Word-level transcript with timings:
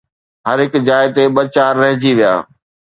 هر 0.47 0.57
هڪ 0.63 0.73
جاءِ 0.87 1.07
تي 1.15 1.23
ٻه 1.35 1.43
چار 1.55 1.73
رهجي 1.83 2.11
ويا 2.17 2.33